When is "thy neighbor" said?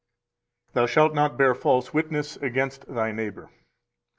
2.91-3.51